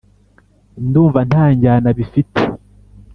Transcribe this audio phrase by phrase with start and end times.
[0.85, 2.41] Ndumva ntanjyana bifite